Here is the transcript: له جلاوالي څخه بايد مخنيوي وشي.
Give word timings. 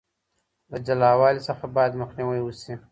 له 0.69 0.77
جلاوالي 0.87 1.41
څخه 1.49 1.65
بايد 1.75 1.93
مخنيوي 2.01 2.39
وشي. 2.43 2.73